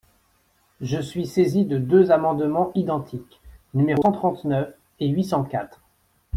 [0.81, 3.39] Je suis saisi de deux amendements identiques,
[3.75, 5.79] numéros cent trente-neuf et huit cent quatre.